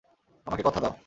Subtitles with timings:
[0.47, 0.93] আমাকে কথা দাও।